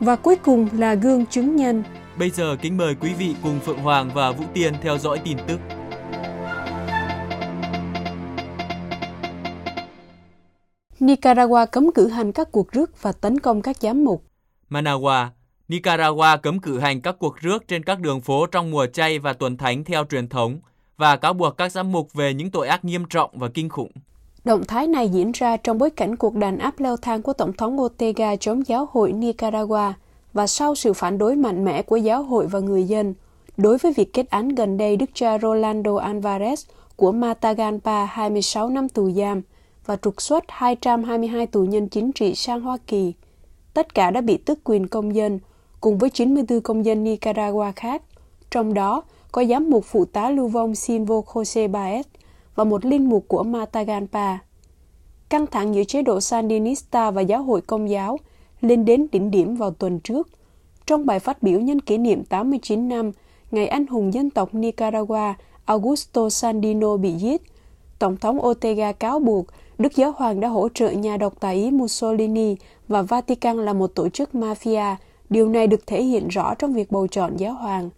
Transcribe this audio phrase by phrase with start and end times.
[0.00, 1.82] Và cuối cùng là gương chứng nhân.
[2.18, 5.36] Bây giờ kính mời quý vị cùng Phượng Hoàng và Vũ Tiên theo dõi tin
[5.46, 5.60] tức.
[11.00, 14.24] Nicaragua cấm cử hành các cuộc rước và tấn công các giám mục.
[14.68, 15.28] Managua,
[15.68, 19.32] Nicaragua cấm cử hành các cuộc rước trên các đường phố trong mùa chay và
[19.32, 20.58] tuần thánh theo truyền thống
[20.96, 23.92] và cáo buộc các giám mục về những tội ác nghiêm trọng và kinh khủng.
[24.46, 27.52] Động thái này diễn ra trong bối cảnh cuộc đàn áp leo thang của Tổng
[27.52, 29.92] thống Ortega chống giáo hội Nicaragua
[30.32, 33.14] và sau sự phản đối mạnh mẽ của giáo hội và người dân
[33.56, 36.56] đối với việc kết án gần đây đức cha Rolando Alvarez
[36.96, 39.42] của Matagalpa 26 năm tù giam
[39.86, 43.12] và trục xuất 222 tù nhân chính trị sang Hoa Kỳ.
[43.74, 45.38] Tất cả đã bị tước quyền công dân,
[45.80, 48.02] cùng với 94 công dân Nicaragua khác,
[48.50, 52.02] trong đó có giám mục phụ tá lưu vong Silvo Jose Baez
[52.56, 54.38] và một linh mục của Matagalpa.
[55.28, 58.18] Căng thẳng giữa chế độ Sandinista và giáo hội công giáo
[58.60, 60.28] lên đến đỉnh điểm vào tuần trước.
[60.86, 63.12] Trong bài phát biểu nhân kỷ niệm 89 năm
[63.50, 67.42] ngày anh hùng dân tộc Nicaragua Augusto Sandino bị giết,
[67.98, 69.46] Tổng thống Ortega cáo buộc
[69.78, 72.56] Đức Giáo Hoàng đã hỗ trợ nhà độc tài ý Mussolini
[72.88, 74.94] và Vatican là một tổ chức mafia.
[75.30, 77.90] Điều này được thể hiện rõ trong việc bầu chọn Giáo Hoàng.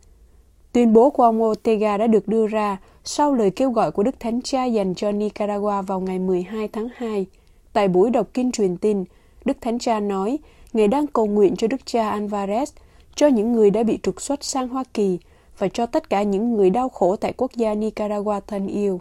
[0.72, 2.76] Tuyên bố của ông Ortega đã được đưa ra
[3.10, 6.88] sau lời kêu gọi của Đức Thánh Cha dành cho Nicaragua vào ngày 12 tháng
[6.96, 7.26] 2.
[7.72, 9.04] Tại buổi đọc kinh truyền tin,
[9.44, 10.38] Đức Thánh Cha nói,
[10.72, 12.66] Ngài đang cầu nguyện cho Đức cha Alvarez,
[13.14, 15.18] cho những người đã bị trục xuất sang Hoa Kỳ
[15.58, 19.00] và cho tất cả những người đau khổ tại quốc gia Nicaragua thân yêu.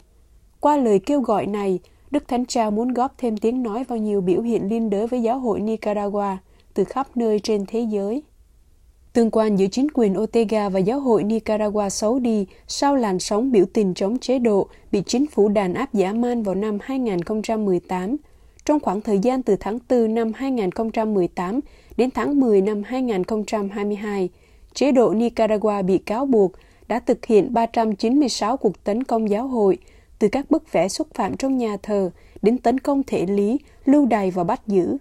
[0.60, 1.80] Qua lời kêu gọi này,
[2.12, 5.22] Đức Thánh Cha muốn góp thêm tiếng nói vào nhiều biểu hiện liên đới với
[5.22, 6.38] giáo hội Nicaragua
[6.74, 8.24] từ khắp nơi trên thế giới.
[9.18, 13.52] Tương quan giữa chính quyền Ortega và giáo hội Nicaragua xấu đi sau làn sóng
[13.52, 18.16] biểu tình chống chế độ bị chính phủ đàn áp dã man vào năm 2018.
[18.66, 21.60] Trong khoảng thời gian từ tháng 4 năm 2018
[21.98, 24.30] đến tháng 10 năm 2022,
[24.74, 26.52] chế độ Nicaragua bị cáo buộc
[26.88, 29.78] đã thực hiện 396 cuộc tấn công giáo hội,
[30.20, 32.10] từ các bức vẽ xúc phạm trong nhà thờ
[32.42, 34.98] đến tấn công thể lý, lưu đày và bắt giữ.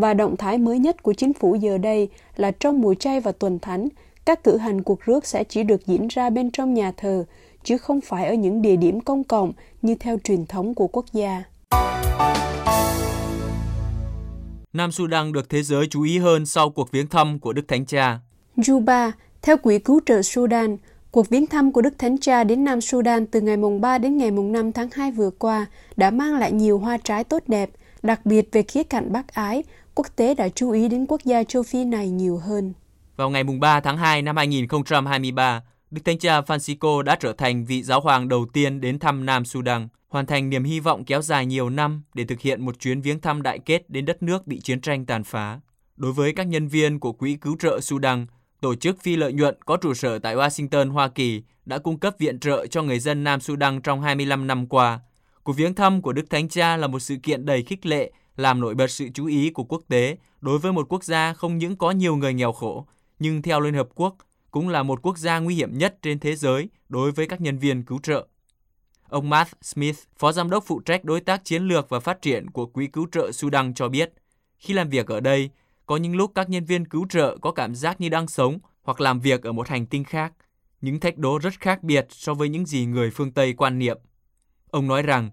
[0.00, 3.32] Và động thái mới nhất của chính phủ giờ đây là trong mùa chay và
[3.32, 3.88] tuần thánh,
[4.24, 7.24] các cử hành cuộc rước sẽ chỉ được diễn ra bên trong nhà thờ,
[7.64, 9.52] chứ không phải ở những địa điểm công cộng
[9.82, 11.42] như theo truyền thống của quốc gia.
[14.72, 17.86] Nam Sudan được thế giới chú ý hơn sau cuộc viếng thăm của Đức Thánh
[17.86, 18.18] Cha.
[18.56, 19.10] Juba,
[19.42, 20.76] theo Quỹ cứu trợ Sudan,
[21.10, 24.16] cuộc viếng thăm của Đức Thánh Cha đến Nam Sudan từ ngày mùng 3 đến
[24.16, 27.70] ngày mùng 5 tháng 2 vừa qua đã mang lại nhiều hoa trái tốt đẹp,
[28.02, 29.62] đặc biệt về khía cạnh bác ái,
[29.94, 32.72] quốc tế đã chú ý đến quốc gia châu Phi này nhiều hơn.
[33.16, 37.82] Vào ngày 3 tháng 2 năm 2023, Đức Thánh Cha Francisco đã trở thành vị
[37.82, 41.46] giáo hoàng đầu tiên đến thăm Nam Sudan, hoàn thành niềm hy vọng kéo dài
[41.46, 44.60] nhiều năm để thực hiện một chuyến viếng thăm đại kết đến đất nước bị
[44.60, 45.60] chiến tranh tàn phá.
[45.96, 48.26] Đối với các nhân viên của Quỹ Cứu trợ Sudan,
[48.60, 52.14] tổ chức phi lợi nhuận có trụ sở tại Washington, Hoa Kỳ đã cung cấp
[52.18, 55.00] viện trợ cho người dân Nam Sudan trong 25 năm qua.
[55.42, 58.60] Cuộc viếng thăm của Đức Thánh Cha là một sự kiện đầy khích lệ, làm
[58.60, 61.76] nổi bật sự chú ý của quốc tế đối với một quốc gia không những
[61.76, 62.86] có nhiều người nghèo khổ,
[63.18, 64.16] nhưng theo Liên Hợp Quốc
[64.50, 67.58] cũng là một quốc gia nguy hiểm nhất trên thế giới đối với các nhân
[67.58, 68.26] viên cứu trợ.
[69.08, 72.50] Ông Matt Smith, Phó Giám đốc phụ trách đối tác chiến lược và phát triển
[72.50, 74.12] của Quỹ cứu trợ Sudan cho biết,
[74.58, 75.50] khi làm việc ở đây,
[75.86, 79.00] có những lúc các nhân viên cứu trợ có cảm giác như đang sống hoặc
[79.00, 80.32] làm việc ở một hành tinh khác,
[80.80, 83.98] những thách đố rất khác biệt so với những gì người phương Tây quan niệm.
[84.70, 85.30] Ông nói rằng,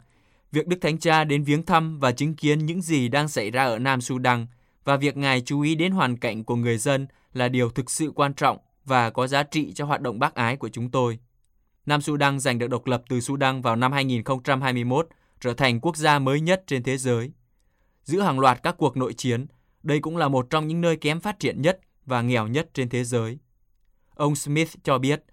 [0.52, 3.64] việc Đức Thánh Cha đến viếng thăm và chứng kiến những gì đang xảy ra
[3.64, 4.48] ở Nam Sudan
[4.84, 8.12] và việc Ngài chú ý đến hoàn cảnh của người dân là điều thực sự
[8.16, 11.20] quan trọng và có giá trị cho hoạt động bác ái của chúng tôi.
[11.86, 15.08] Nam Sudan giành được độc lập từ Sudan vào năm 2021,
[15.40, 17.32] trở thành quốc gia mới nhất trên thế giới.
[18.04, 19.46] Giữa hàng loạt các cuộc nội chiến,
[19.84, 22.90] đây cũng là một trong những nơi kém phát triển nhất và nghèo nhất trên
[22.90, 23.38] thế giới.
[24.16, 25.24] Ông Smith cho biết,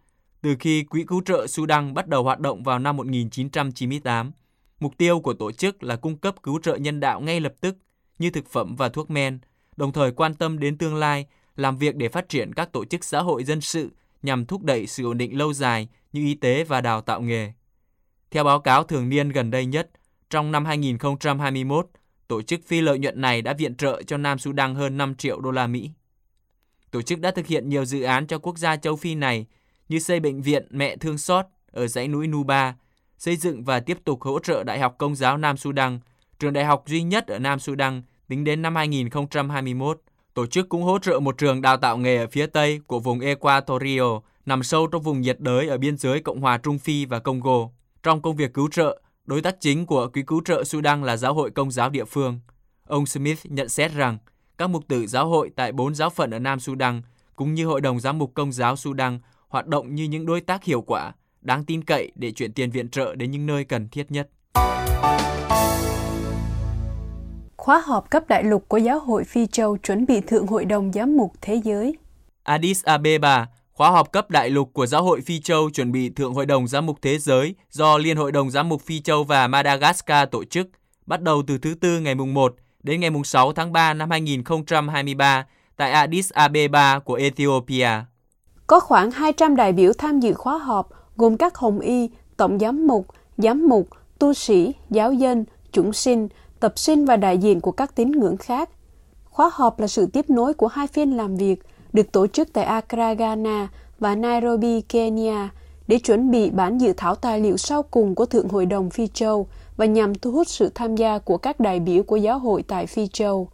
[0.43, 4.33] từ khi Quỹ cứu trợ Sudan bắt đầu hoạt động vào năm 1998,
[4.81, 7.77] mục tiêu của tổ chức là cung cấp cứu trợ nhân đạo ngay lập tức
[8.19, 9.39] như thực phẩm và thuốc men,
[9.77, 11.27] đồng thời quan tâm đến tương lai,
[11.57, 13.91] làm việc để phát triển các tổ chức xã hội dân sự
[14.23, 17.53] nhằm thúc đẩy sự ổn định lâu dài như y tế và đào tạo nghề.
[18.31, 19.91] Theo báo cáo thường niên gần đây nhất,
[20.31, 21.89] trong năm 2021,
[22.29, 25.41] tổ chức phi lợi nhuận này đã viện trợ cho Nam Sudan hơn 5 triệu
[25.41, 25.91] đô la Mỹ.
[26.91, 29.47] Tổ chức đã thực hiện nhiều dự án cho quốc gia châu Phi này
[29.89, 32.75] như xây bệnh viện mẹ thương xót ở dãy núi Nuba,
[33.25, 36.01] xây dựng và tiếp tục hỗ trợ Đại học Công giáo Nam Sudan,
[36.39, 40.01] trường đại học duy nhất ở Nam Sudan tính đến năm 2021.
[40.35, 43.21] Tổ chức cũng hỗ trợ một trường đào tạo nghề ở phía Tây của vùng
[43.21, 47.19] Equatorio, nằm sâu trong vùng nhiệt đới ở biên giới Cộng hòa Trung Phi và
[47.19, 47.69] Congo.
[48.03, 51.35] Trong công việc cứu trợ, đối tác chính của Quỹ cứu trợ Sudan là giáo
[51.35, 52.41] hội công giáo địa phương.
[52.87, 54.19] Ông Smith nhận xét rằng
[54.59, 57.03] các mục tử giáo hội tại bốn giáo phận ở Nam Sudan
[57.37, 59.19] cũng như Hội đồng Giám mục Công giáo Sudan
[59.49, 61.13] hoạt động như những đối tác hiệu quả,
[61.45, 64.29] đáng tin cậy để chuyển tiền viện trợ đến những nơi cần thiết nhất.
[67.57, 70.93] Khóa họp cấp đại lục của Giáo hội Phi Châu chuẩn bị Thượng Hội đồng
[70.93, 71.97] Giám mục Thế giới.
[72.43, 76.35] Addis Abeba, khóa họp cấp đại lục của Giáo hội Phi Châu chuẩn bị Thượng
[76.35, 79.49] Hội đồng Giám mục Thế giới do Liên Hội đồng Giám mục Phi Châu và
[79.49, 80.69] Madagascar tổ chức,
[81.07, 84.11] bắt đầu từ thứ Tư ngày mùng 1 đến ngày mùng 6 tháng 3 năm
[84.11, 85.47] 2023
[85.77, 87.89] tại Addis Abeba của Ethiopia.
[88.67, 92.87] Có khoảng 200 đại biểu tham dự khóa họp gồm các hồng y, tổng giám
[92.87, 93.07] mục,
[93.39, 93.89] giám mục,
[94.19, 96.29] tu sĩ, giáo dân, chủng sinh,
[96.61, 98.71] tập sinh và đại diện của các tín ngưỡng khác.
[99.25, 101.63] Khóa họp là sự tiếp nối của hai phiên làm việc
[101.93, 103.69] được tổ chức tại Accra, Ghana
[103.99, 105.51] và Nairobi, Kenya
[105.89, 109.07] để chuẩn bị bản dự thảo tài liệu sau cùng của Thượng Hội đồng Phi
[109.07, 109.47] Châu
[109.77, 112.87] và nhằm thu hút sự tham gia của các đại biểu của giáo hội tại
[112.87, 113.49] Phi Châu.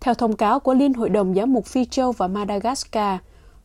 [0.00, 3.18] Theo thông cáo của Liên Hội đồng Giám mục Phi Châu và Madagascar,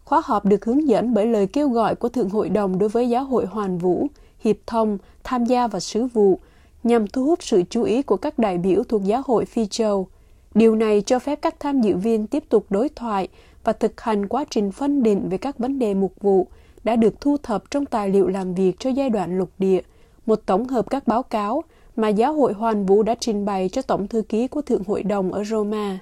[0.09, 3.09] khóa họp được hướng dẫn bởi lời kêu gọi của Thượng Hội đồng đối với
[3.09, 4.07] giáo hội Hoàn Vũ,
[4.39, 6.39] Hiệp Thông, tham gia và sứ vụ,
[6.83, 10.07] nhằm thu hút sự chú ý của các đại biểu thuộc giáo hội Phi Châu.
[10.55, 13.27] Điều này cho phép các tham dự viên tiếp tục đối thoại
[13.63, 16.47] và thực hành quá trình phân định về các vấn đề mục vụ
[16.83, 19.81] đã được thu thập trong tài liệu làm việc cho giai đoạn lục địa,
[20.25, 21.63] một tổng hợp các báo cáo
[21.95, 25.03] mà giáo hội Hoàn Vũ đã trình bày cho Tổng thư ký của Thượng Hội
[25.03, 25.99] đồng ở Roma.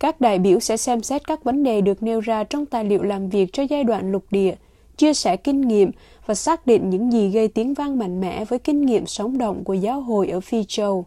[0.00, 3.02] Các đại biểu sẽ xem xét các vấn đề được nêu ra trong tài liệu
[3.02, 4.54] làm việc cho giai đoạn lục địa,
[4.96, 5.90] chia sẻ kinh nghiệm
[6.26, 9.64] và xác định những gì gây tiếng vang mạnh mẽ với kinh nghiệm sống động
[9.64, 11.06] của giáo hội ở Phi Châu.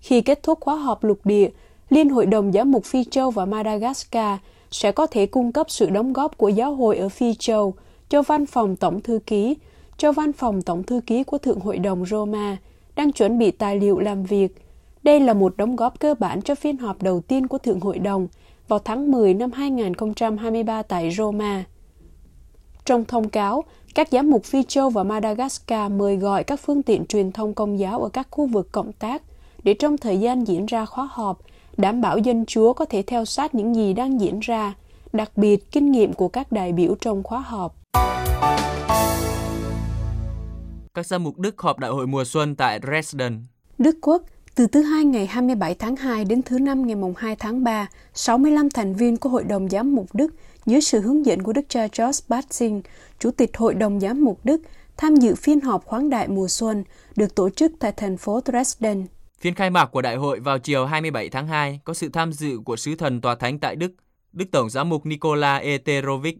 [0.00, 1.48] Khi kết thúc khóa họp lục địa,
[1.90, 4.38] Liên hội đồng giám mục Phi Châu và Madagascar
[4.70, 7.74] sẽ có thể cung cấp sự đóng góp của giáo hội ở Phi Châu
[8.08, 9.56] cho văn phòng tổng thư ký,
[9.96, 12.56] cho văn phòng tổng thư ký của Thượng hội đồng Roma
[12.96, 14.48] đang chuẩn bị tài liệu làm việc.
[15.02, 17.98] Đây là một đóng góp cơ bản cho phiên họp đầu tiên của Thượng hội
[17.98, 18.28] đồng
[18.68, 21.64] vào tháng 10 năm 2023 tại Roma.
[22.84, 23.64] Trong thông cáo,
[23.94, 27.78] các giám mục Phi Châu và Madagascar mời gọi các phương tiện truyền thông công
[27.78, 29.22] giáo ở các khu vực cộng tác
[29.62, 31.40] để trong thời gian diễn ra khóa họp,
[31.76, 34.74] đảm bảo dân chúa có thể theo sát những gì đang diễn ra,
[35.12, 37.76] đặc biệt kinh nghiệm của các đại biểu trong khóa họp.
[40.94, 43.44] Các giám mục Đức họp đại hội mùa xuân tại Dresden.
[43.78, 44.22] Đức Quốc
[44.54, 47.88] từ thứ hai ngày 27 tháng 2 đến thứ năm ngày mùng 2 tháng 3,
[48.14, 50.34] 65 thành viên của Hội đồng Giám mục Đức
[50.66, 52.82] dưới sự hướng dẫn của Đức cha George Batzing,
[53.18, 54.60] Chủ tịch Hội đồng Giám mục Đức,
[54.96, 56.84] tham dự phiên họp khoáng đại mùa xuân
[57.16, 59.06] được tổ chức tại thành phố Dresden.
[59.40, 62.58] Phiên khai mạc của đại hội vào chiều 27 tháng 2 có sự tham dự
[62.64, 63.92] của sứ thần tòa thánh tại Đức,
[64.32, 66.38] Đức Tổng giám mục Nikola Eterovic.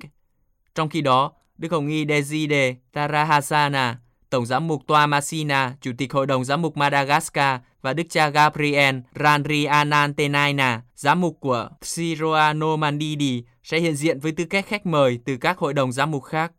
[0.75, 3.99] Trong khi đó, Đức Hồng Y Deside Tarahasana,
[4.31, 8.29] Tổng giám mục Toa Masina, Chủ tịch Hội đồng giám mục Madagascar và Đức cha
[8.29, 14.87] Gabriel Ranri Anantenaina, giám mục của Siroano Mandidi, sẽ hiện diện với tư cách khách
[14.87, 16.53] mời từ các hội đồng giám mục khác.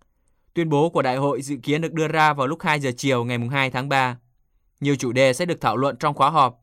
[0.53, 3.23] Tuyên bố của đại hội dự kiến được đưa ra vào lúc 2 giờ chiều
[3.23, 4.17] ngày 2 tháng 3.
[4.79, 6.57] Nhiều chủ đề sẽ được thảo luận trong khóa họp.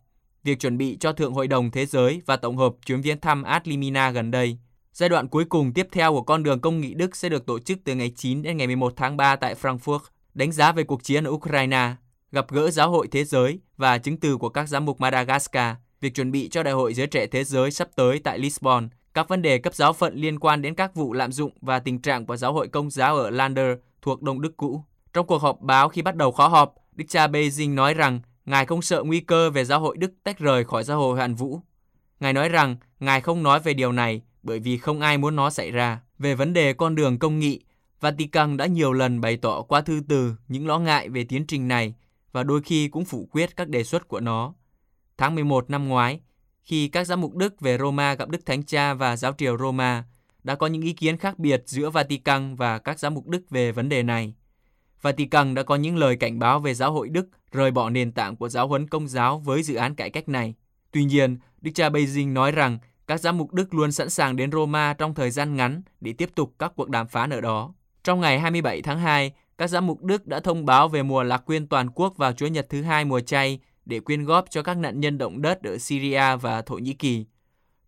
[0.45, 3.43] Việc chuẩn bị cho Thượng Hội đồng Thế giới và tổng hợp chuyến viếng thăm
[3.43, 4.59] Adlimina gần đây.
[4.93, 7.59] Giai đoạn cuối cùng tiếp theo của con đường công nghị Đức sẽ được tổ
[7.59, 9.99] chức từ ngày 9 đến ngày 11 tháng 3 tại Frankfurt,
[10.35, 11.95] đánh giá về cuộc chiến ở Ukraine,
[12.33, 16.15] gặp gỡ giáo hội thế giới và chứng từ của các giám mục Madagascar, việc
[16.15, 19.43] chuẩn bị cho Đại hội Giới Trẻ Thế Giới sắp tới tại Lisbon, các vấn
[19.43, 22.37] đề cấp giáo phận liên quan đến các vụ lạm dụng và tình trạng của
[22.37, 24.85] giáo hội công giáo ở Lander thuộc Đông Đức cũ.
[25.13, 28.67] Trong cuộc họp báo khi bắt đầu khóa họp, Đức cha Beijing nói rằng Ngài
[28.67, 31.61] không sợ nguy cơ về giáo hội Đức tách rời khỏi giáo hội Hoàn Vũ.
[32.21, 35.51] Ngài nói rằng Ngài không nói về điều này bởi vì không ai muốn nó
[35.51, 36.01] xảy ra.
[36.19, 37.61] Về vấn đề con đường công nghị,
[38.01, 41.69] Vatican đã nhiều lần bày tỏ qua thư từ những lo ngại về tiến trình
[41.69, 41.95] này
[42.33, 44.55] và đôi khi cũng phủ quyết các đề xuất của nó.
[45.17, 46.21] Tháng 11 năm ngoái,
[46.65, 50.05] khi các giám mục Đức về Roma gặp Đức Thánh Cha và giáo triều Roma,
[50.45, 53.73] đã có những ý kiến khác biệt giữa Vatican và các giám mục Đức về
[53.73, 54.35] vấn đề này.
[55.03, 58.37] Vatican đã có những lời cảnh báo về giáo hội Đức rời bỏ nền tảng
[58.37, 60.55] của giáo huấn công giáo với dự án cải cách này.
[60.91, 64.53] Tuy nhiên, Đức cha Beijing nói rằng các giám mục Đức luôn sẵn sàng đến
[64.53, 67.75] Roma trong thời gian ngắn để tiếp tục các cuộc đàm phán ở đó.
[68.05, 71.39] Trong ngày 27 tháng 2, các giám mục Đức đã thông báo về mùa lạc
[71.39, 74.77] quyên toàn quốc vào Chúa Nhật thứ hai mùa chay để quyên góp cho các
[74.77, 77.27] nạn nhân động đất ở Syria và Thổ Nhĩ Kỳ.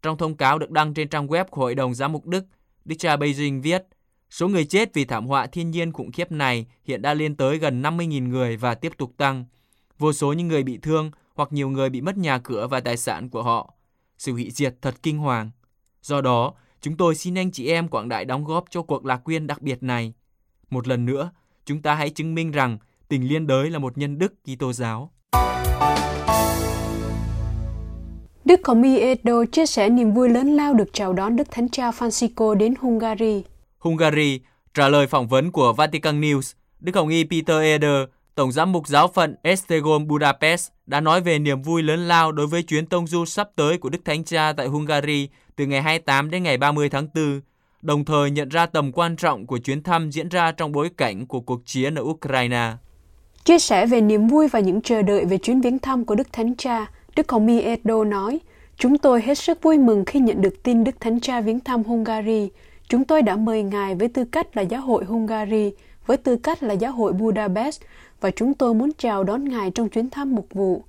[0.03, 2.45] Trong thông cáo được đăng trên trang web của Hội đồng Giám mục Đức,
[2.85, 3.83] Đức cha Beijing viết,
[4.31, 7.59] số người chết vì thảm họa thiên nhiên khủng khiếp này hiện đã lên tới
[7.59, 9.45] gần 50.000 người và tiếp tục tăng.
[9.99, 12.97] Vô số những người bị thương hoặc nhiều người bị mất nhà cửa và tài
[12.97, 13.75] sản của họ.
[14.19, 15.51] Sự hủy diệt thật kinh hoàng.
[16.03, 19.17] Do đó, chúng tôi xin anh chị em quảng đại đóng góp cho cuộc lạc
[19.17, 20.15] quyên đặc biệt này.
[20.71, 21.31] Một lần nữa,
[21.65, 25.11] chúng ta hãy chứng minh rằng tình liên đới là một nhân đức Kitô giáo.
[28.45, 31.69] Đức Hồng Y Edo chia sẻ niềm vui lớn lao được chào đón Đức Thánh
[31.69, 33.45] Cha Francisco đến Hungary.
[33.79, 34.41] Hungary
[34.75, 38.89] trả lời phỏng vấn của Vatican News, Đức Hồng Y Peter Eder, Tổng giám mục
[38.89, 43.07] giáo phận Esztergom Budapest đã nói về niềm vui lớn lao đối với chuyến tông
[43.07, 46.89] du sắp tới của Đức Thánh Cha tại Hungary từ ngày 28 đến ngày 30
[46.89, 47.41] tháng 4,
[47.83, 51.27] đồng thời nhận ra tầm quan trọng của chuyến thăm diễn ra trong bối cảnh
[51.27, 52.73] của cuộc chiến ở Ukraine.
[53.45, 56.33] Chia sẻ về niềm vui và những chờ đợi về chuyến viếng thăm của Đức
[56.33, 58.41] Thánh Cha, Đức Hồng Y Edo nói,
[58.77, 61.83] Chúng tôi hết sức vui mừng khi nhận được tin Đức Thánh Cha viếng thăm
[61.83, 62.51] Hungary.
[62.89, 65.71] Chúng tôi đã mời Ngài với tư cách là giáo hội Hungary,
[66.07, 67.81] với tư cách là giáo hội Budapest,
[68.21, 70.83] và chúng tôi muốn chào đón Ngài trong chuyến thăm mục vụ.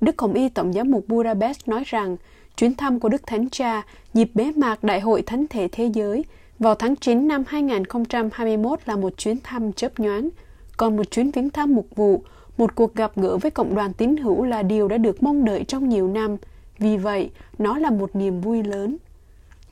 [0.00, 2.16] Đức Hồng Y Tổng giám mục Budapest nói rằng,
[2.56, 3.82] chuyến thăm của Đức Thánh Cha
[4.14, 6.24] dịp bế mạc Đại hội Thánh thể Thế giới
[6.58, 10.28] vào tháng 9 năm 2021 là một chuyến thăm chớp nhoáng,
[10.76, 12.22] còn một chuyến viếng thăm mục vụ,
[12.58, 15.64] một cuộc gặp gỡ với cộng đoàn tín hữu là điều đã được mong đợi
[15.68, 16.36] trong nhiều năm.
[16.78, 18.96] Vì vậy, nó là một niềm vui lớn.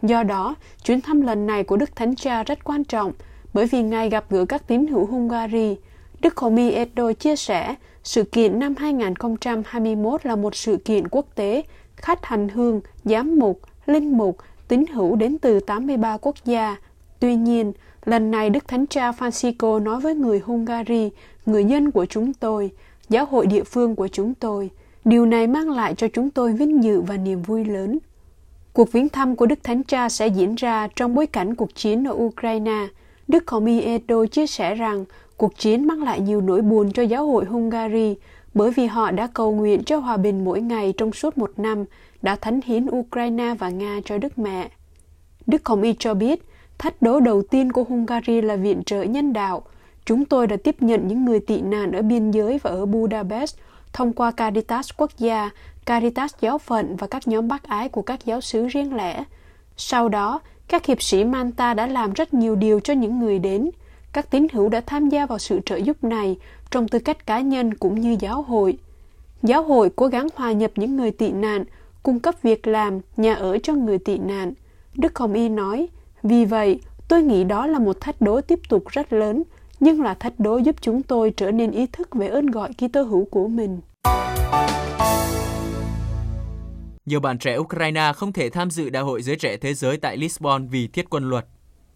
[0.02, 3.12] Do đó, chuyến thăm lần này của Đức Thánh Cha rất quan trọng
[3.54, 5.76] bởi vì Ngài gặp gỡ các tín hữu Hungary.
[6.20, 11.62] Đức Homi Edo chia sẻ, sự kiện năm 2021 là một sự kiện quốc tế,
[12.02, 14.36] khách hành hương, giám mục, linh mục,
[14.68, 16.76] tín hữu đến từ 83 quốc gia.
[17.20, 17.72] Tuy nhiên,
[18.04, 21.10] lần này Đức Thánh Cha Francisco nói với người Hungary,
[21.46, 22.70] người dân của chúng tôi,
[23.08, 24.70] giáo hội địa phương của chúng tôi,
[25.04, 27.98] điều này mang lại cho chúng tôi vinh dự và niềm vui lớn.
[28.72, 32.08] Cuộc viếng thăm của Đức Thánh Cha sẽ diễn ra trong bối cảnh cuộc chiến
[32.08, 32.88] ở Ukraine.
[33.28, 35.04] Đức Homi Edo chia sẻ rằng
[35.36, 38.14] cuộc chiến mang lại nhiều nỗi buồn cho giáo hội Hungary
[38.54, 41.84] bởi vì họ đã cầu nguyện cho hòa bình mỗi ngày trong suốt một năm,
[42.22, 44.70] đã thánh hiến Ukraine và Nga cho Đức Mẹ.
[45.46, 46.44] Đức Hồng Y cho biết,
[46.78, 49.62] thách đố đầu tiên của Hungary là viện trợ nhân đạo.
[50.04, 53.56] Chúng tôi đã tiếp nhận những người tị nạn ở biên giới và ở Budapest
[53.92, 55.50] thông qua Caritas quốc gia,
[55.86, 59.24] Caritas giáo phận và các nhóm bác ái của các giáo sứ riêng lẻ.
[59.76, 63.70] Sau đó, các hiệp sĩ Manta đã làm rất nhiều điều cho những người đến.
[64.12, 66.36] Các tín hữu đã tham gia vào sự trợ giúp này
[66.70, 68.78] trong tư cách cá nhân cũng như giáo hội.
[69.42, 71.64] Giáo hội cố gắng hòa nhập những người tị nạn,
[72.02, 74.52] cung cấp việc làm, nhà ở cho người tị nạn.
[74.94, 75.88] Đức Hồng Y nói,
[76.22, 79.42] vì vậy, tôi nghĩ đó là một thách đố tiếp tục rất lớn,
[79.80, 83.02] nhưng là thách đố giúp chúng tôi trở nên ý thức về ơn gọi Kitô
[83.02, 83.80] hữu của mình.
[87.06, 90.16] Nhiều bạn trẻ Ukraine không thể tham dự Đại hội Giới Trẻ Thế Giới tại
[90.16, 91.46] Lisbon vì thiết quân luật.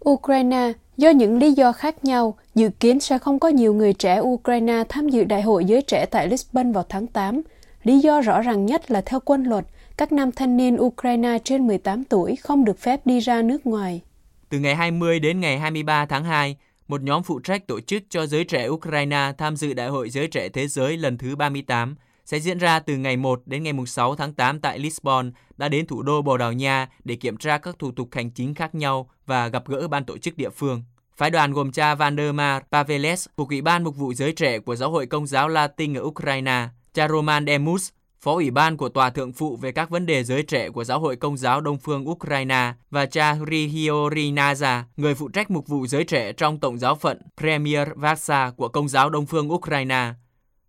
[0.09, 4.21] Ukraine, do những lý do khác nhau, dự kiến sẽ không có nhiều người trẻ
[4.21, 7.43] Ukraine tham dự Đại hội Giới Trẻ tại Lisbon vào tháng 8.
[7.83, 9.65] Lý do rõ ràng nhất là theo quân luật,
[9.97, 14.01] các nam thanh niên Ukraine trên 18 tuổi không được phép đi ra nước ngoài.
[14.49, 16.57] Từ ngày 20 đến ngày 23 tháng 2,
[16.89, 20.27] một nhóm phụ trách tổ chức cho giới trẻ Ukraine tham dự Đại hội Giới
[20.27, 24.15] Trẻ Thế Giới lần thứ 38 sẽ diễn ra từ ngày 1 đến ngày 6
[24.15, 27.79] tháng 8 tại Lisbon, đã đến thủ đô Bồ Đào Nha để kiểm tra các
[27.79, 30.83] thủ tục hành chính khác nhau và gặp gỡ ban tổ chức địa phương.
[31.17, 34.91] Phái đoàn gồm cha Vandermar Paveles thuộc Ủy ban Mục vụ Giới Trẻ của Giáo
[34.91, 37.91] hội Công giáo Latin ở Ukraine, cha Roman Demus,
[38.21, 41.01] Phó Ủy ban của Tòa Thượng phụ về các vấn đề giới trẻ của Giáo
[41.01, 45.87] hội Công giáo Đông phương Ukraine và cha Rihiori Naza, người phụ trách mục vụ
[45.87, 50.13] giới trẻ trong Tổng giáo phận Premier Vasa của Công giáo Đông phương Ukraine.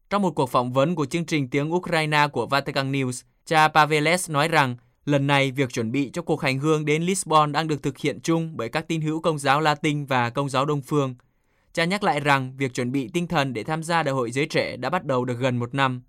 [0.10, 4.30] Trong một cuộc phỏng vấn của chương trình tiếng Ukraine của Vatican News, cha Paveles
[4.30, 7.84] nói rằng lần này việc chuẩn bị cho cuộc hành hương đến Lisbon đang được
[7.84, 11.16] thực hiện chung bởi các tín hữu công giáo Latin và công giáo Đông phương.
[11.74, 14.46] Cha nhắc lại rằng việc chuẩn bị tinh thần để tham gia đại hội giới
[14.46, 16.02] trẻ đã bắt đầu được gần một năm.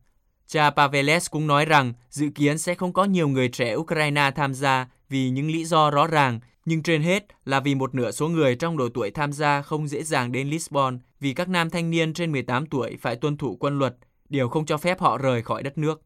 [0.47, 4.55] Cha Paveles cũng nói rằng dự kiến sẽ không có nhiều người trẻ Ukraine tham
[4.55, 8.29] gia vì những lý do rõ ràng, nhưng trên hết là vì một nửa số
[8.29, 11.91] người trong độ tuổi tham gia không dễ dàng đến Lisbon vì các nam thanh
[11.91, 13.97] niên trên 18 tuổi phải tuân thủ quân luật,
[14.29, 16.03] điều không cho phép họ rời khỏi đất nước.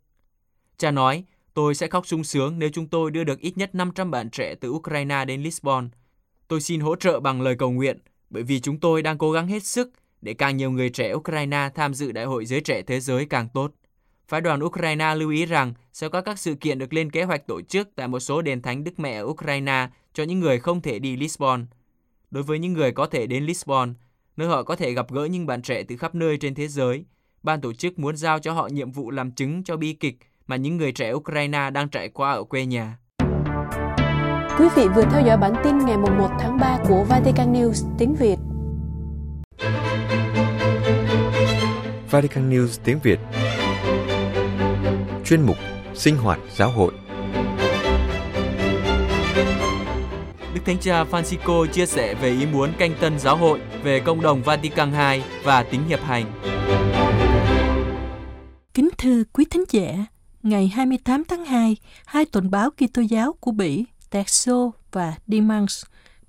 [0.78, 1.24] Cha nói,
[1.54, 4.54] tôi sẽ khóc sung sướng nếu chúng tôi đưa được ít nhất 500 bạn trẻ
[4.60, 5.88] từ Ukraine đến Lisbon.
[6.48, 7.98] Tôi xin hỗ trợ bằng lời cầu nguyện,
[8.30, 9.90] bởi vì chúng tôi đang cố gắng hết sức
[10.22, 13.48] để càng nhiều người trẻ Ukraine tham dự Đại hội Giới Trẻ Thế Giới càng
[13.54, 13.72] tốt.
[14.30, 17.46] Phái đoàn Ukraine lưu ý rằng sẽ có các sự kiện được lên kế hoạch
[17.46, 20.80] tổ chức tại một số đền thánh Đức Mẹ ở Ukraine cho những người không
[20.80, 21.66] thể đi Lisbon.
[22.30, 23.94] Đối với những người có thể đến Lisbon,
[24.36, 27.04] nơi họ có thể gặp gỡ những bạn trẻ từ khắp nơi trên thế giới,
[27.42, 30.56] ban tổ chức muốn giao cho họ nhiệm vụ làm chứng cho bi kịch mà
[30.56, 32.98] những người trẻ Ukraine đang trải qua ở quê nhà.
[34.58, 38.14] Quý vị vừa theo dõi bản tin ngày 1 tháng 3 của Vatican News tiếng
[38.14, 38.36] Việt.
[42.10, 43.18] Vatican News tiếng Việt
[45.30, 45.56] Chuyên mục
[45.94, 46.92] Sinh hoạt giáo hội
[50.54, 54.20] Đức Thánh Cha Francisco chia sẻ về ý muốn canh tân giáo hội về công
[54.20, 56.26] đồng Vatican II và tính hiệp hành.
[58.74, 60.06] Kính thưa quý thính giả,
[60.42, 65.74] ngày 28 tháng 2, hai tuần báo Kitô giáo của Bỉ, Texo và Dimanche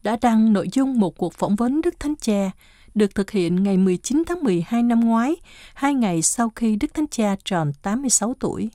[0.03, 2.51] đã đăng nội dung một cuộc phỏng vấn Đức Thánh Cha
[2.95, 5.35] được thực hiện ngày 19 tháng 12 năm ngoái,
[5.73, 8.69] hai ngày sau khi Đức Thánh Cha tròn 86 tuổi.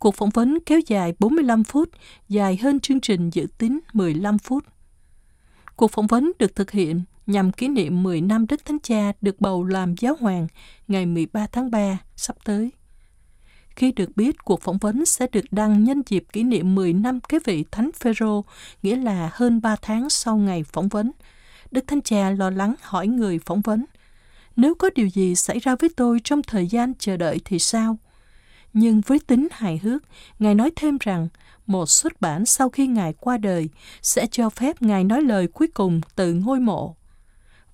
[0.00, 1.88] Cuộc phỏng vấn kéo dài 45 phút,
[2.28, 4.64] dài hơn chương trình dự tính 15 phút.
[5.76, 9.40] Cuộc phỏng vấn được thực hiện nhằm kỷ niệm 10 năm Đức Thánh Cha được
[9.40, 10.46] bầu làm giáo hoàng
[10.88, 12.70] ngày 13 tháng 3 sắp tới.
[13.76, 17.20] Khi được biết cuộc phỏng vấn sẽ được đăng nhân dịp kỷ niệm 10 năm
[17.20, 18.44] kế vị Thánh Phêrô,
[18.82, 21.10] nghĩa là hơn 3 tháng sau ngày phỏng vấn,
[21.70, 23.84] Đức Thánh Cha lo lắng hỏi người phỏng vấn,
[24.56, 27.98] nếu có điều gì xảy ra với tôi trong thời gian chờ đợi thì sao?
[28.72, 30.02] Nhưng với tính hài hước,
[30.38, 31.28] Ngài nói thêm rằng
[31.66, 33.68] một xuất bản sau khi Ngài qua đời
[34.02, 36.96] sẽ cho phép Ngài nói lời cuối cùng từ ngôi mộ.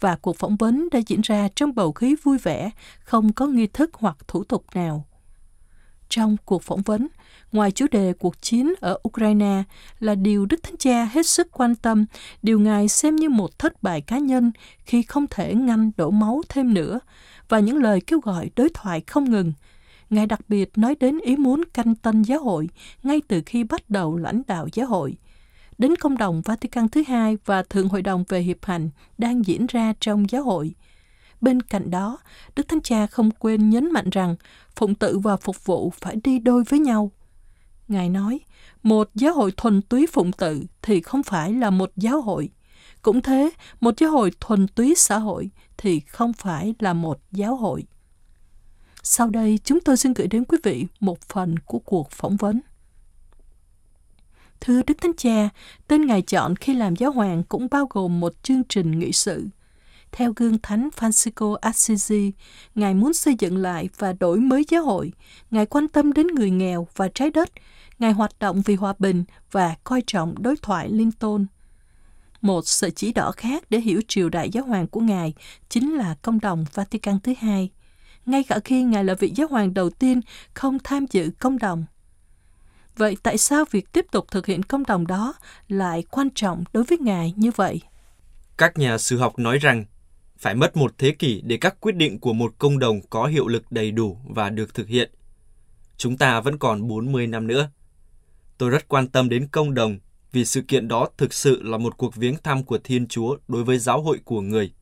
[0.00, 3.66] Và cuộc phỏng vấn đã diễn ra trong bầu khí vui vẻ, không có nghi
[3.66, 5.06] thức hoặc thủ tục nào.
[6.08, 7.08] Trong cuộc phỏng vấn,
[7.52, 9.62] ngoài chủ đề cuộc chiến ở Ukraine
[10.00, 12.06] là điều Đức Thánh Cha hết sức quan tâm,
[12.42, 14.52] điều Ngài xem như một thất bại cá nhân
[14.84, 17.00] khi không thể ngăn đổ máu thêm nữa,
[17.48, 19.52] và những lời kêu gọi đối thoại không ngừng.
[20.10, 22.68] Ngài đặc biệt nói đến ý muốn canh tân giáo hội
[23.02, 25.16] ngay từ khi bắt đầu lãnh đạo giáo hội.
[25.78, 29.66] Đến công đồng Vatican thứ hai và Thượng Hội đồng về Hiệp hành đang diễn
[29.66, 30.74] ra trong giáo hội.
[31.40, 32.18] Bên cạnh đó,
[32.56, 34.36] Đức Thánh Cha không quên nhấn mạnh rằng
[34.76, 37.10] phụng tự và phục vụ phải đi đôi với nhau.
[37.88, 38.40] Ngài nói,
[38.82, 42.50] một giáo hội thuần túy phụng tự thì không phải là một giáo hội.
[43.02, 47.56] Cũng thế, một giáo hội thuần túy xã hội thì không phải là một giáo
[47.56, 47.84] hội.
[49.08, 52.60] Sau đây, chúng tôi xin gửi đến quý vị một phần của cuộc phỏng vấn.
[54.60, 55.48] Thưa Đức Thánh Cha,
[55.88, 59.46] tên Ngài chọn khi làm giáo hoàng cũng bao gồm một chương trình nghị sự–
[60.16, 62.32] theo gương Thánh Francisco Assisi,
[62.74, 65.12] Ngài muốn xây dựng lại và đổi mới giáo hội.
[65.50, 67.50] Ngài quan tâm đến người nghèo và trái đất.
[67.98, 71.46] Ngài hoạt động vì hòa bình và coi trọng đối thoại liên tôn.
[72.40, 75.34] Một sợi chỉ đỏ khác để hiểu triều đại giáo hoàng của Ngài
[75.68, 77.70] chính là công đồng Vatican thứ hai.
[78.26, 80.20] Ngay cả khi Ngài là vị giáo hoàng đầu tiên
[80.54, 81.84] không tham dự công đồng.
[82.96, 85.34] Vậy tại sao việc tiếp tục thực hiện công đồng đó
[85.68, 87.80] lại quan trọng đối với Ngài như vậy?
[88.56, 89.84] Các nhà sử học nói rằng
[90.38, 93.48] phải mất một thế kỷ để các quyết định của một công đồng có hiệu
[93.48, 95.10] lực đầy đủ và được thực hiện.
[95.96, 97.70] Chúng ta vẫn còn 40 năm nữa.
[98.58, 99.98] Tôi rất quan tâm đến công đồng
[100.32, 103.64] vì sự kiện đó thực sự là một cuộc viếng thăm của Thiên Chúa đối
[103.64, 104.72] với giáo hội của người.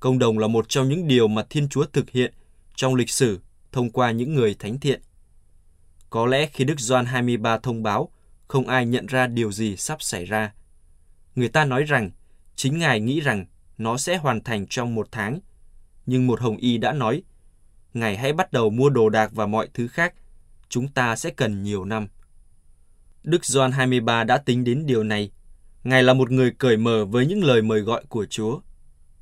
[0.00, 2.34] Công đồng là một trong những điều mà Thiên Chúa thực hiện
[2.74, 3.40] trong lịch sử
[3.72, 5.00] thông qua những người thánh thiện.
[6.10, 8.10] Có lẽ khi Đức Doan 23 thông báo,
[8.48, 10.52] không ai nhận ra điều gì sắp xảy ra.
[11.34, 12.10] Người ta nói rằng,
[12.56, 13.46] chính Ngài nghĩ rằng
[13.78, 15.40] nó sẽ hoàn thành trong một tháng.
[16.06, 17.22] Nhưng một hồng y đã nói,
[17.94, 20.14] Ngài hãy bắt đầu mua đồ đạc và mọi thứ khác,
[20.68, 22.08] chúng ta sẽ cần nhiều năm.
[23.22, 25.30] Đức Doan 23 đã tính đến điều này.
[25.84, 28.60] Ngài là một người cởi mở với những lời mời gọi của Chúa.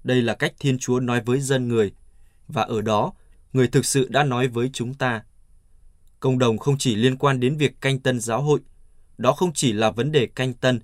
[0.09, 1.93] Đây là cách Thiên Chúa nói với dân người,
[2.47, 3.13] và ở đó,
[3.53, 5.23] người thực sự đã nói với chúng ta.
[6.21, 8.61] Công đồng không chỉ liên quan đến việc canh tân giáo hội,
[9.19, 10.81] đó không chỉ là vấn đề canh tân,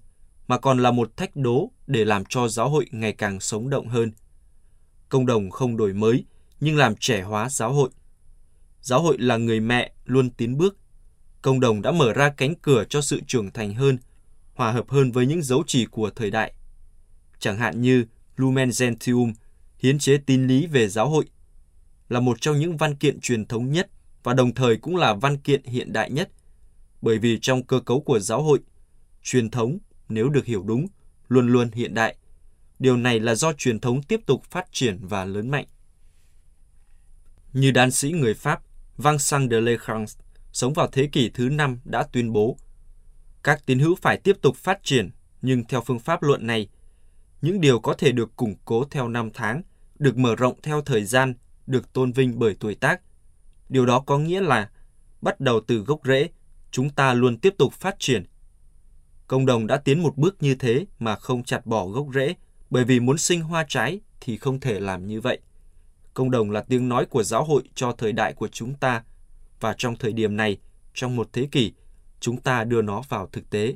[0.47, 3.89] mà còn là một thách đố để làm cho giáo hội ngày càng sống động
[3.89, 4.13] hơn.
[5.09, 6.25] Công đồng không đổi mới,
[6.61, 7.91] nhưng làm trẻ hóa giáo hội.
[8.81, 10.77] Giáo hội là người mẹ luôn tiến bước.
[11.43, 13.99] Công đồng đã mở ra cánh cửa cho sự trưởng thành hơn,
[14.55, 16.53] hòa hợp hơn với những dấu chỉ của thời đại.
[17.39, 18.05] Chẳng hạn như
[18.37, 19.33] Lumen Gentium,
[19.79, 21.25] hiến chế tín lý về giáo hội,
[22.09, 23.91] là một trong những văn kiện truyền thống nhất
[24.23, 26.31] và đồng thời cũng là văn kiện hiện đại nhất,
[27.03, 28.59] bởi vì trong cơ cấu của giáo hội,
[29.23, 30.87] truyền thống nếu được hiểu đúng,
[31.29, 32.17] luôn luôn hiện đại.
[32.79, 35.67] Điều này là do truyền thống tiếp tục phát triển và lớn mạnh.
[37.53, 38.63] Như đan sĩ người Pháp
[38.99, 40.17] Vincent de Lecrans
[40.53, 42.57] sống vào thế kỷ thứ năm đã tuyên bố
[43.45, 45.11] các tín hữu phải tiếp tục phát triển,
[45.43, 46.69] nhưng theo phương pháp luận này,
[47.45, 49.63] những điều có thể được củng cố theo năm tháng,
[49.99, 51.35] được mở rộng theo thời gian,
[51.67, 53.01] được tôn vinh bởi tuổi tác.
[53.69, 54.71] Điều đó có nghĩa là
[55.21, 56.29] bắt đầu từ gốc rễ,
[56.71, 58.25] chúng ta luôn tiếp tục phát triển
[59.27, 62.35] Công đồng đã tiến một bước như thế mà không chặt bỏ gốc rễ,
[62.71, 65.39] bởi vì muốn sinh hoa trái thì không thể làm như vậy.
[66.15, 69.03] Công đồng là tiếng nói của giáo hội cho thời đại của chúng ta,
[69.61, 70.59] và trong thời điểm này,
[70.95, 71.73] trong một thế kỷ,
[72.21, 73.75] chúng ta đưa nó vào thực tế.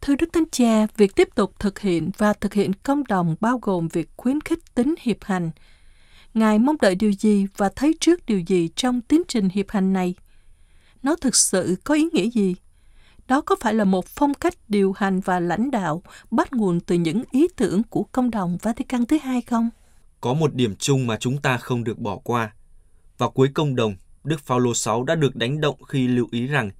[0.00, 3.58] Thưa Đức Thánh Cha, việc tiếp tục thực hiện và thực hiện công đồng bao
[3.62, 5.50] gồm việc khuyến khích tính hiệp hành.
[6.34, 9.92] Ngài mong đợi điều gì và thấy trước điều gì trong tiến trình hiệp hành
[9.92, 10.14] này?
[11.02, 12.56] Nó thực sự có ý nghĩa gì?
[13.28, 16.94] Đó có phải là một phong cách điều hành và lãnh đạo bắt nguồn từ
[16.94, 19.70] những ý tưởng của công đồng Vatican thứ hai không?
[20.20, 22.52] Có một điểm chung mà chúng ta không được bỏ qua.
[23.18, 26.70] Vào cuối công đồng, Đức Phaolô VI đã được đánh động khi lưu ý rằng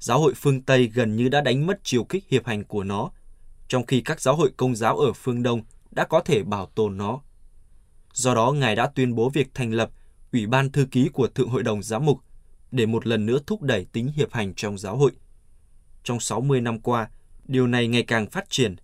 [0.00, 3.10] giáo hội phương Tây gần như đã đánh mất chiều kích hiệp hành của nó,
[3.68, 6.96] trong khi các giáo hội công giáo ở phương Đông đã có thể bảo tồn
[6.96, 7.20] nó.
[8.12, 9.90] Do đó, Ngài đã tuyên bố việc thành lập
[10.32, 12.18] Ủy ban Thư ký của Thượng Hội đồng Giám mục
[12.70, 15.12] để một lần nữa thúc đẩy tính hiệp hành trong giáo hội.
[16.04, 17.10] Trong 60 năm qua,
[17.44, 18.76] điều này ngày càng phát triển.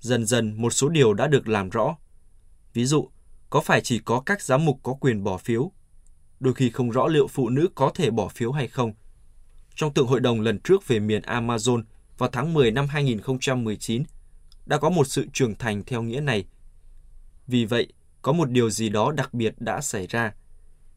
[0.00, 1.96] Dần dần một số điều đã được làm rõ.
[2.74, 3.08] Ví dụ,
[3.50, 5.72] có phải chỉ có các giám mục có quyền bỏ phiếu?
[6.40, 8.92] Đôi khi không rõ liệu phụ nữ có thể bỏ phiếu hay không.
[9.76, 11.82] Trong tượng hội đồng lần trước về miền Amazon
[12.18, 14.02] vào tháng 10 năm 2019,
[14.66, 16.44] đã có một sự trưởng thành theo nghĩa này.
[17.46, 20.34] Vì vậy, có một điều gì đó đặc biệt đã xảy ra.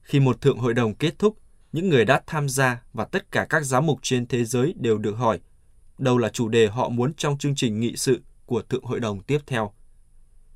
[0.01, 1.37] Khi một thượng hội đồng kết thúc,
[1.71, 4.97] những người đã tham gia và tất cả các giám mục trên thế giới đều
[4.97, 5.39] được hỏi
[5.99, 9.23] đâu là chủ đề họ muốn trong chương trình nghị sự của Thượng Hội đồng
[9.23, 9.73] tiếp theo.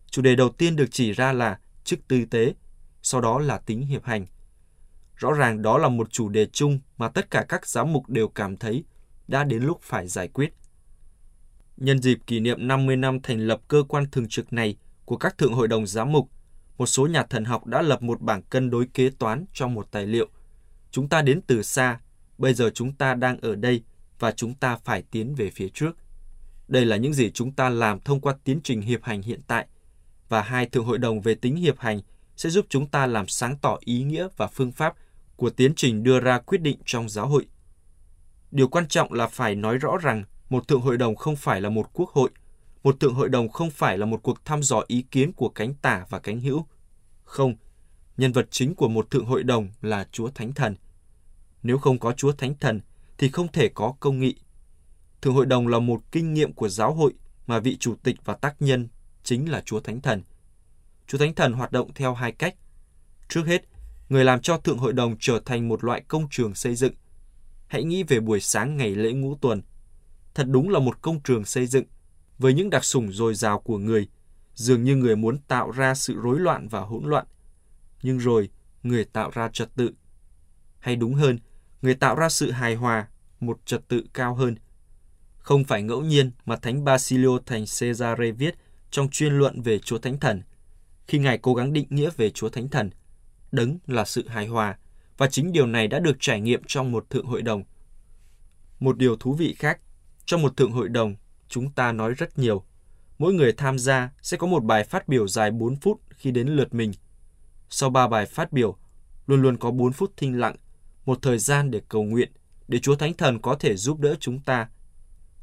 [0.10, 2.54] Chủ đề đầu tiên được chỉ ra là chức tư tế,
[3.02, 4.26] sau đó là tính hiệp hành.
[5.24, 8.28] Rõ ràng đó là một chủ đề chung mà tất cả các giám mục đều
[8.28, 8.84] cảm thấy
[9.28, 10.54] đã đến lúc phải giải quyết.
[11.78, 15.38] Nhân dịp kỷ niệm 50 năm thành lập cơ quan thường trực này của các
[15.38, 16.30] thượng hội đồng giám mục,
[16.78, 19.88] một số nhà thần học đã lập một bảng cân đối kế toán trong một
[19.92, 20.28] tài liệu–
[20.94, 22.00] Chúng ta đến từ xa,
[22.38, 23.84] bây giờ chúng ta đang ở đây
[24.20, 25.92] và chúng ta phải tiến về phía trước.
[26.68, 29.68] Đây là những gì chúng ta làm thông qua tiến trình hiệp hành hiện tại
[30.30, 32.02] và hai thượng hội đồng về tính hiệp hành
[32.38, 34.94] sẽ giúp chúng ta làm sáng tỏ ý nghĩa và phương pháp
[35.44, 37.46] của tiến trình đưa ra quyết định trong giáo hội.
[38.52, 41.70] Điều quan trọng là phải nói rõ rằng một thượng hội đồng không phải là
[41.70, 42.30] một quốc hội,
[42.84, 45.74] một thượng hội đồng không phải là một cuộc thăm dò ý kiến của cánh
[45.74, 46.66] tả và cánh hữu.
[47.24, 47.56] Không,
[48.18, 50.76] nhân vật chính của một thượng hội đồng là Chúa Thánh Thần.
[51.64, 52.82] Nếu không có Chúa Thánh Thần
[53.18, 54.36] thì không thể có công nghị.
[55.22, 57.14] Thượng hội đồng là một kinh nghiệm của giáo hội
[57.48, 58.88] mà vị chủ tịch và tác nhân
[59.24, 60.24] chính là Chúa Thánh Thần.
[61.08, 62.56] Chúa Thánh Thần hoạt động theo hai cách.
[63.30, 63.73] Trước hết,
[64.14, 66.94] người làm cho Thượng Hội đồng trở thành một loại công trường xây dựng.
[67.68, 69.62] Hãy nghĩ về buổi sáng ngày lễ ngũ tuần.
[70.34, 71.86] Thật đúng là một công trường xây dựng.
[72.38, 74.08] Với những đặc sủng dồi dào của người,
[74.54, 77.26] dường như người muốn tạo ra sự rối loạn và hỗn loạn.
[78.04, 78.50] Nhưng rồi,
[78.84, 79.92] người tạo ra trật tự.
[80.80, 81.40] Hay đúng hơn,
[81.82, 83.08] người tạo ra sự hài hòa,
[83.40, 84.56] một trật tự cao hơn.
[85.38, 88.56] Không phải ngẫu nhiên mà Thánh Basilio thành Cesare viết
[88.92, 90.42] trong chuyên luận về Chúa Thánh Thần.
[91.08, 92.90] Khi Ngài cố gắng định nghĩa về Chúa Thánh Thần,
[93.54, 94.78] đấng là sự hài hòa,
[95.18, 97.64] và chính điều này đã được trải nghiệm trong một thượng hội đồng.
[98.80, 99.80] Một điều thú vị khác,
[100.26, 101.16] trong một thượng hội đồng,
[101.48, 102.64] chúng ta nói rất nhiều.
[103.18, 106.48] Mỗi người tham gia sẽ có một bài phát biểu dài 4 phút khi đến
[106.48, 106.92] lượt mình.
[107.70, 108.78] Sau 3 bài phát biểu,
[109.28, 110.56] luôn luôn có 4 phút thinh lặng
[111.06, 112.32] một thời gian để cầu nguyện,
[112.68, 114.70] để Chúa Thánh Thần có thể giúp đỡ chúng ta.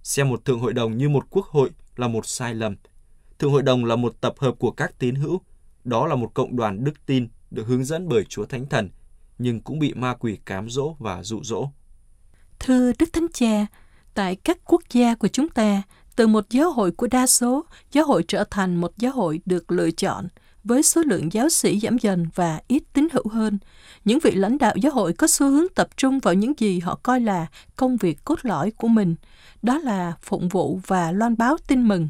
[0.03, 2.77] Xem một thượng hội đồng như một quốc hội là một sai lầm.
[3.39, 5.41] Thượng hội đồng là một tập hợp của các tín hữu,
[5.85, 8.91] đó là một cộng đoàn đức tin được hướng dẫn bởi Chúa Thánh Thần,
[9.39, 11.69] nhưng cũng bị ma quỷ cám dỗ và dụ dỗ.
[12.59, 13.67] Thưa Đức Thánh Cha,
[14.15, 15.83] tại các quốc gia của chúng ta,
[16.17, 19.71] từ một giáo hội của đa số, giáo hội trở thành một giáo hội được
[19.71, 20.29] lựa chọn–
[20.65, 23.59] với số lượng giáo sĩ giảm dần và ít tín hữu hơn,
[24.05, 27.01] những vị lãnh đạo giáo hội có xu hướng tập trung vào những gì họ
[27.03, 29.15] coi là công việc cốt lõi của mình,
[29.63, 32.09] đó là phụng vụ và loan báo tin mừng.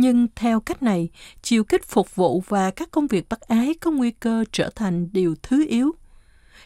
[0.00, 1.08] Nhưng theo cách này,
[1.42, 5.08] chiều kích phục vụ và các công việc bác ái có nguy cơ trở thành
[5.12, 5.92] điều thứ yếu.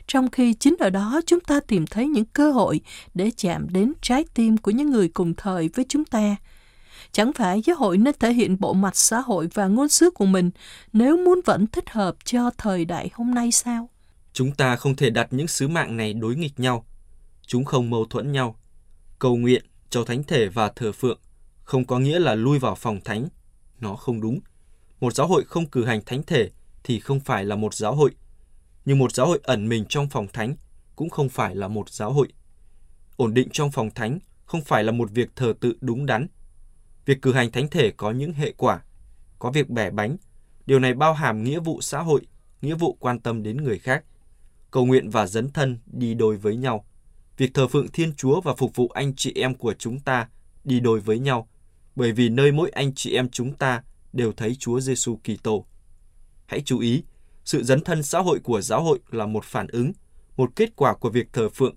[0.07, 2.81] Trong khi chính ở đó chúng ta tìm thấy những cơ hội
[3.15, 6.37] để chạm đến trái tim của những người cùng thời với chúng ta–
[7.15, 10.27] Chẳng phải giáo hội nên thể hiện bộ mặt xã hội và ngôn sứ của
[10.27, 10.51] mình
[10.93, 13.89] nếu muốn vẫn thích hợp cho thời đại hôm nay sao?
[14.33, 16.87] Chúng ta không thể đặt những sứ mạng này đối nghịch nhau.
[17.47, 18.57] Chúng không mâu thuẫn nhau.
[19.19, 21.19] Cầu nguyện, cho thánh thể và thờ phượng
[21.65, 23.29] không có nghĩa là lui vào phòng thánh.
[23.81, 24.41] Nó không đúng.
[25.01, 26.51] Một giáo hội không cử hành thánh thể
[26.85, 28.11] thì không phải là một giáo hội.
[28.85, 30.57] Nhưng một giáo hội ẩn mình trong phòng thánh
[30.97, 32.29] cũng không phải là một giáo hội.
[33.17, 36.27] Ổn định trong phòng thánh không phải là một việc thờ tự đúng đắn
[37.07, 38.83] Việc cử hành thánh thể có những hệ quả,
[39.39, 40.17] có việc bẻ bánh.
[40.67, 42.21] Điều này bao hàm nghĩa vụ xã hội,
[42.63, 44.05] nghĩa vụ quan tâm đến người khác.
[44.71, 46.85] Cầu nguyện và dấn thân đi đôi với nhau.
[47.37, 50.29] Việc thờ phượng Thiên Chúa và phục vụ anh chị em của chúng ta
[50.65, 51.49] đi đôi với nhau,
[51.97, 55.67] bởi vì nơi mỗi anh chị em chúng ta đều thấy Chúa Giêsu Kitô.
[56.47, 57.05] Hãy chú ý,
[57.45, 59.93] sự dấn thân xã hội của giáo hội là một phản ứng,
[60.37, 61.75] một kết quả của việc thờ phượng.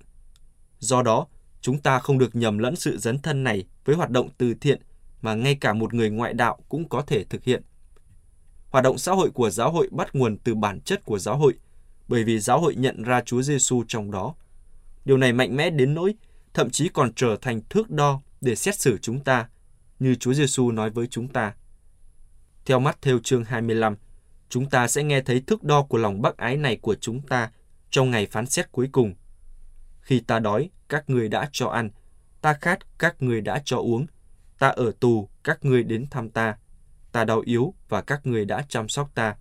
[0.79, 1.27] Do đó,
[1.67, 4.81] Chúng ta không được nhầm lẫn sự dấn thân này với hoạt động từ thiện
[5.21, 7.63] mà ngay cả một người ngoại đạo cũng có thể thực hiện.
[8.69, 11.53] Hoạt động xã hội của giáo hội bắt nguồn từ bản chất của giáo hội,
[12.07, 14.35] bởi vì giáo hội nhận ra Chúa Giêsu trong đó.
[15.05, 16.15] Điều này mạnh mẽ đến nỗi
[16.53, 19.49] thậm chí còn trở thành thước đo để xét xử chúng ta,
[19.99, 21.53] như Chúa Giêsu nói với chúng ta.
[22.65, 23.95] Theo mắt theo chương 25,
[24.49, 27.51] chúng ta sẽ nghe thấy thước đo của lòng bác ái này của chúng ta
[27.89, 29.13] trong ngày phán xét cuối cùng.
[30.01, 31.89] Khi ta đói, các người đã cho ăn,
[32.41, 34.05] ta khát, các người đã cho uống,
[34.59, 36.57] ta ở tù, các người đến thăm ta,
[37.11, 39.35] ta đau yếu và các người đã chăm sóc ta.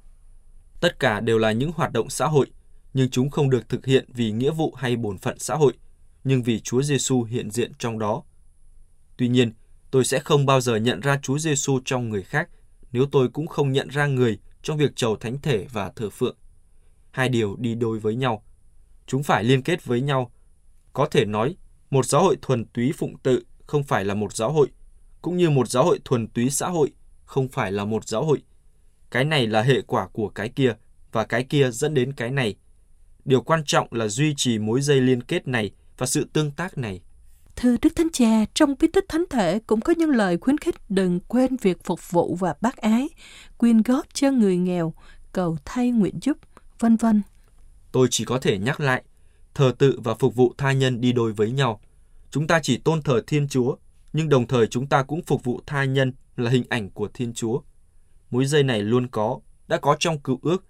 [0.80, 2.46] Tất cả đều là những hoạt động xã hội,
[2.94, 5.72] nhưng chúng không được thực hiện vì nghĩa vụ hay bổn phận xã hội,
[6.24, 8.22] nhưng vì Chúa Giêsu hiện diện trong đó.
[9.16, 9.52] Tuy nhiên,
[9.90, 12.48] tôi sẽ không bao giờ nhận ra Chúa Giêsu trong người khác
[12.92, 16.36] nếu tôi cũng không nhận ra người trong việc chầu thánh thể và thờ phượng.
[17.10, 18.44] Hai điều đi đôi với nhau.
[19.06, 20.30] Chúng phải liên kết với nhau.
[20.92, 21.56] Có thể nói,
[21.90, 24.68] một giáo hội thuần túy phụng tự không phải là một giáo hội,
[25.22, 26.90] cũng như một giáo hội thuần túy xã hội
[27.24, 28.42] không phải là một giáo hội.
[29.10, 30.74] Cái này là hệ quả của cái kia,
[31.12, 32.54] và cái kia dẫn đến cái này.
[33.24, 36.78] Điều quan trọng là duy trì mối dây liên kết này và sự tương tác
[36.78, 37.00] này.
[37.56, 40.74] Thưa Đức Thánh Cha, trong bí tích thánh thể cũng có những lời khuyến khích
[40.88, 43.08] đừng quên việc phục vụ và bác ái,
[43.56, 44.94] quyên góp cho người nghèo,
[45.32, 46.36] cầu thay nguyện giúp,
[46.78, 47.22] vân vân.
[47.92, 49.02] Tôi chỉ có thể nhắc lại,
[49.54, 51.80] thờ tự và phục vụ tha nhân đi đôi với nhau.
[52.30, 53.76] Chúng ta chỉ tôn thờ Thiên Chúa,
[54.12, 57.34] nhưng đồng thời chúng ta cũng phục vụ tha nhân là hình ảnh của Thiên
[57.34, 57.60] Chúa.
[58.30, 60.64] Mối dây này luôn có, đã có trong cựu ước.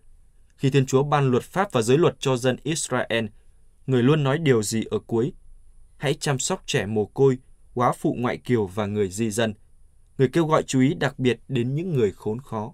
[0.56, 3.26] Khi Thiên Chúa ban luật pháp và giới luật cho dân Israel,
[3.86, 5.32] người luôn nói điều gì ở cuối?
[5.98, 7.38] Hãy chăm sóc trẻ mồ côi,
[7.74, 9.54] quá phụ ngoại kiều và người di dân.
[10.18, 12.72] Người kêu gọi chú ý đặc biệt đến những người khốn khó.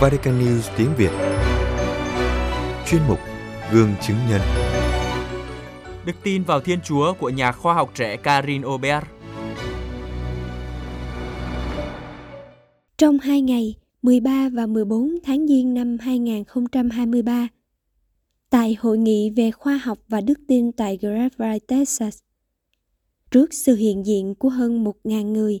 [0.00, 1.10] Vatican News tiếng Việt
[2.86, 3.18] Chuyên mục
[3.72, 4.40] Gương chứng nhân
[6.04, 9.04] Đức tin vào Thiên Chúa của nhà khoa học trẻ Karin Aubert
[12.98, 17.48] Trong hai ngày 13 và 14 tháng Giêng năm 2023,
[18.50, 22.18] tại Hội nghị về khoa học và đức tin tại Greenville, Texas,
[23.30, 25.60] trước sự hiện diện của hơn 1.000 người,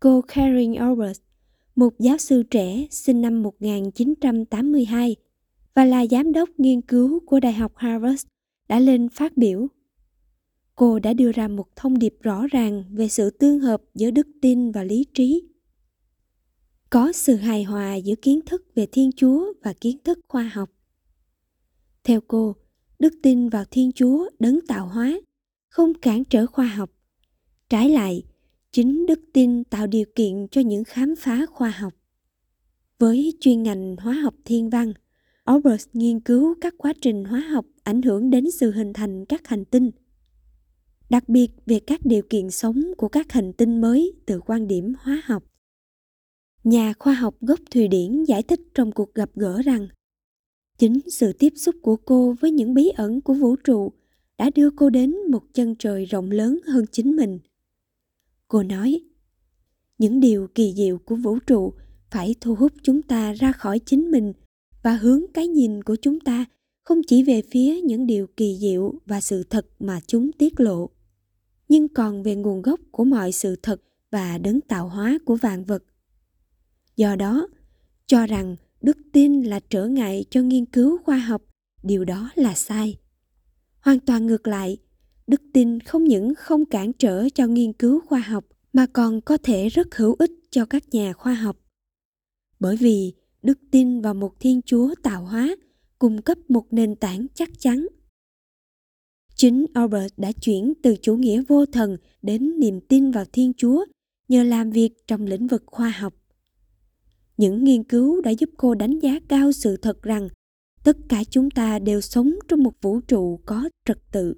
[0.00, 1.20] cô Karen Albert,
[1.76, 5.16] một giáo sư trẻ sinh năm 1982
[5.74, 8.26] và là giám đốc nghiên cứu của Đại học Harvard,
[8.68, 9.66] đã lên phát biểu.
[10.74, 14.26] Cô đã đưa ra một thông điệp rõ ràng về sự tương hợp giữa đức
[14.42, 15.53] tin và lý trí
[16.94, 20.70] có sự hài hòa giữa kiến thức về thiên chúa và kiến thức khoa học.
[22.04, 22.56] Theo cô,
[22.98, 25.20] đức tin vào thiên chúa đấng tạo hóa,
[25.68, 26.90] không cản trở khoa học.
[27.68, 28.22] Trái lại,
[28.72, 31.94] chính đức tin tạo điều kiện cho những khám phá khoa học.
[32.98, 34.92] Với chuyên ngành hóa học thiên văn,
[35.44, 39.46] albert nghiên cứu các quá trình hóa học ảnh hưởng đến sự hình thành các
[39.46, 39.90] hành tinh,
[41.10, 44.94] đặc biệt về các điều kiện sống của các hành tinh mới từ quan điểm
[45.00, 45.44] hóa học
[46.64, 49.88] nhà khoa học gốc Thụy Điển giải thích trong cuộc gặp gỡ rằng
[50.78, 53.92] chính sự tiếp xúc của cô với những bí ẩn của vũ trụ
[54.38, 57.38] đã đưa cô đến một chân trời rộng lớn hơn chính mình.
[58.48, 59.00] Cô nói,
[59.98, 61.72] những điều kỳ diệu của vũ trụ
[62.10, 64.32] phải thu hút chúng ta ra khỏi chính mình
[64.82, 66.44] và hướng cái nhìn của chúng ta
[66.82, 70.90] không chỉ về phía những điều kỳ diệu và sự thật mà chúng tiết lộ,
[71.68, 75.64] nhưng còn về nguồn gốc của mọi sự thật và đấng tạo hóa của vạn
[75.64, 75.84] vật
[76.96, 77.48] do đó,
[78.06, 81.42] cho rằng đức tin là trở ngại cho nghiên cứu khoa học,
[81.82, 82.98] điều đó là sai.
[83.80, 84.78] Hoàn toàn ngược lại,
[85.26, 89.36] đức tin không những không cản trở cho nghiên cứu khoa học, mà còn có
[89.42, 91.56] thể rất hữu ích cho các nhà khoa học.
[92.60, 95.56] Bởi vì đức tin vào một thiên chúa tạo hóa,
[95.98, 97.86] cung cấp một nền tảng chắc chắn.
[99.36, 103.84] Chính albert đã chuyển từ chủ nghĩa vô thần đến niềm tin vào thiên chúa
[104.28, 106.14] nhờ làm việc trong lĩnh vực khoa học
[107.36, 110.28] những nghiên cứu đã giúp cô đánh giá cao sự thật rằng
[110.84, 114.34] tất cả chúng ta đều sống trong một vũ trụ có trật tự.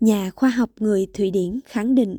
[0.00, 2.18] Nhà khoa học người thụy điển khẳng định,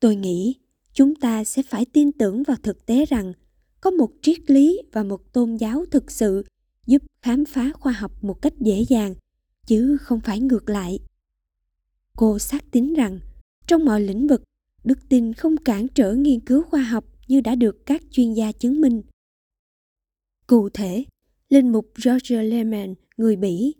[0.00, 0.54] tôi nghĩ
[0.92, 3.32] chúng ta sẽ phải tin tưởng vào thực tế rằng
[3.80, 6.44] có một triết lý và một tôn giáo thực sự
[6.86, 9.14] giúp khám phá khoa học một cách dễ dàng,
[9.66, 10.98] chứ không phải ngược lại.
[12.16, 13.20] Cô xác tín rằng
[13.66, 14.42] trong mọi lĩnh vực,
[14.84, 18.52] đức tin không cản trở nghiên cứu khoa học như đã được các chuyên gia
[18.52, 19.02] chứng minh.
[20.46, 21.04] Cụ thể,
[21.48, 23.74] linh mục Roger Lehman, người Bỉ,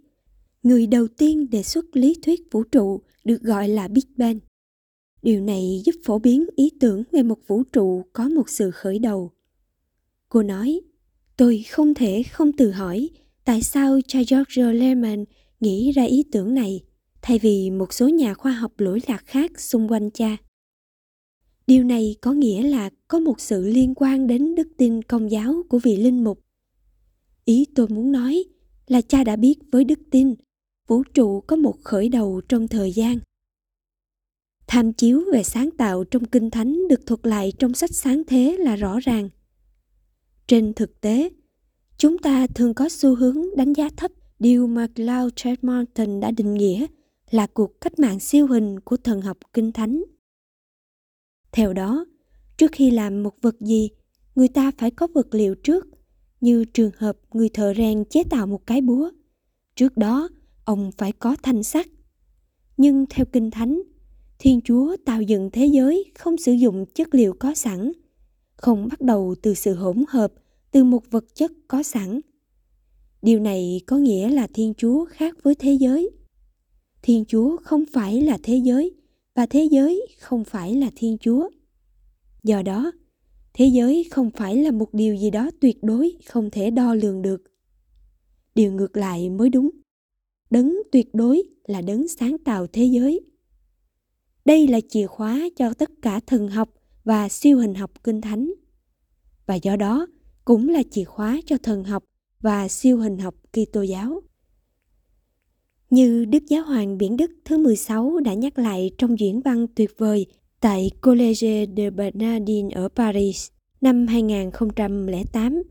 [0.62, 4.38] người đầu tiên đề xuất lý thuyết vũ trụ được gọi là Big Bang.
[5.22, 8.98] Điều này giúp phổ biến ý tưởng về một vũ trụ có một sự khởi
[8.98, 9.30] đầu.
[10.28, 10.80] Cô nói,
[11.36, 13.10] tôi không thể không tự hỏi
[13.44, 15.24] tại sao cha George Lehman
[15.60, 16.84] nghĩ ra ý tưởng này
[17.22, 20.36] thay vì một số nhà khoa học lỗi lạc khác xung quanh cha.
[21.66, 25.54] Điều này có nghĩa là có một sự liên quan đến đức tin công giáo
[25.68, 26.40] của vị linh mục.
[27.44, 28.44] Ý tôi muốn nói
[28.86, 30.34] là cha đã biết với đức tin,
[30.88, 33.18] vũ trụ có một khởi đầu trong thời gian.
[34.66, 38.56] Tham chiếu về sáng tạo trong Kinh Thánh được thuật lại trong sách sáng thế
[38.60, 39.28] là rõ ràng.
[40.46, 41.30] Trên thực tế,
[41.98, 46.54] chúng ta thường có xu hướng đánh giá thấp điều mà Claude Tremonton đã định
[46.54, 46.86] nghĩa
[47.30, 50.02] là cuộc cách mạng siêu hình của thần học Kinh Thánh.
[51.54, 52.04] Theo đó,
[52.56, 53.90] trước khi làm một vật gì,
[54.34, 55.86] người ta phải có vật liệu trước,
[56.40, 59.10] như trường hợp người thợ rèn chế tạo một cái búa.
[59.76, 60.28] Trước đó,
[60.64, 61.86] ông phải có thanh sắt.
[62.76, 63.82] Nhưng theo Kinh Thánh,
[64.38, 67.92] Thiên Chúa tạo dựng thế giới không sử dụng chất liệu có sẵn,
[68.56, 70.32] không bắt đầu từ sự hỗn hợp
[70.70, 72.20] từ một vật chất có sẵn.
[73.22, 76.10] Điều này có nghĩa là Thiên Chúa khác với thế giới.
[77.02, 78.94] Thiên Chúa không phải là thế giới
[79.34, 81.50] và thế giới không phải là Thiên Chúa.
[82.42, 82.92] Do đó,
[83.54, 87.22] thế giới không phải là một điều gì đó tuyệt đối không thể đo lường
[87.22, 87.42] được.
[88.54, 89.70] Điều ngược lại mới đúng.
[90.50, 93.20] Đấng tuyệt đối là đấng sáng tạo thế giới.
[94.44, 96.68] Đây là chìa khóa cho tất cả thần học
[97.04, 98.52] và siêu hình học kinh thánh.
[99.46, 100.06] Và do đó
[100.44, 102.04] cũng là chìa khóa cho thần học
[102.40, 104.22] và siêu hình học Kitô giáo.
[105.94, 109.90] Như Đức Giáo hoàng Biển Đức thứ 16 đã nhắc lại trong diễn văn tuyệt
[109.98, 110.26] vời
[110.60, 113.48] tại Collège de Bernardin ở Paris
[113.80, 115.62] năm 2008.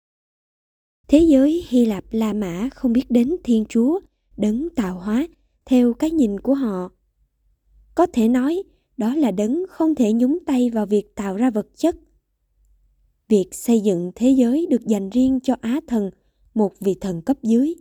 [1.08, 4.00] Thế giới Hy Lạp La Mã không biết đến Thiên Chúa,
[4.38, 5.28] đấng tạo hóa,
[5.66, 6.92] theo cái nhìn của họ.
[7.96, 8.64] Có thể nói,
[8.98, 11.96] đó là đấng không thể nhúng tay vào việc tạo ra vật chất.
[13.30, 16.10] Việc xây dựng thế giới được dành riêng cho Á thần,
[16.54, 17.74] một vị thần cấp dưới.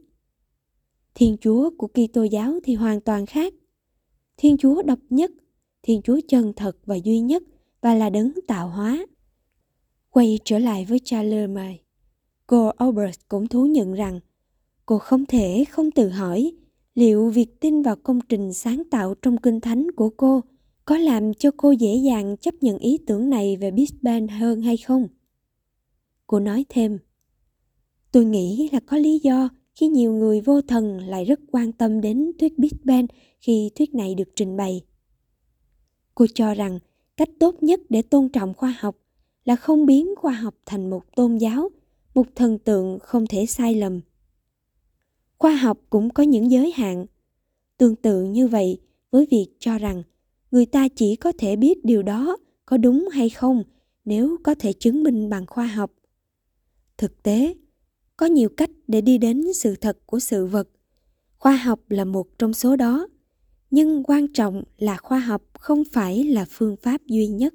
[1.14, 3.54] Thiên Chúa của Kitô giáo thì hoàn toàn khác.
[4.36, 5.30] Thiên Chúa độc nhất,
[5.82, 7.42] Thiên Chúa chân thật và duy nhất
[7.80, 9.06] và là đấng tạo hóa.
[10.10, 11.82] Quay trở lại với Charles May,
[12.46, 14.20] cô Albert cũng thú nhận rằng
[14.86, 16.52] cô không thể không tự hỏi
[16.94, 20.40] liệu việc tin vào công trình sáng tạo trong kinh thánh của cô
[20.84, 24.60] có làm cho cô dễ dàng chấp nhận ý tưởng này về Big Bang hơn
[24.60, 25.08] hay không?
[26.26, 26.98] Cô nói thêm,
[28.12, 32.00] tôi nghĩ là có lý do khi nhiều người vô thần lại rất quan tâm
[32.00, 33.06] đến thuyết Big Bang
[33.40, 34.82] khi thuyết này được trình bày.
[36.14, 36.78] Cô cho rằng
[37.16, 38.96] cách tốt nhất để tôn trọng khoa học
[39.44, 41.68] là không biến khoa học thành một tôn giáo,
[42.14, 44.00] một thần tượng không thể sai lầm.
[45.38, 47.06] Khoa học cũng có những giới hạn.
[47.76, 48.80] Tương tự như vậy
[49.10, 50.02] với việc cho rằng
[50.50, 53.62] người ta chỉ có thể biết điều đó có đúng hay không
[54.04, 55.92] nếu có thể chứng minh bằng khoa học.
[56.98, 57.54] Thực tế,
[58.22, 60.68] có nhiều cách để đi đến sự thật của sự vật.
[61.38, 63.08] Khoa học là một trong số đó,
[63.70, 67.54] nhưng quan trọng là khoa học không phải là phương pháp duy nhất.